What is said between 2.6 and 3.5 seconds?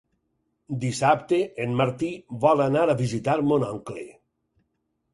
anar a visitar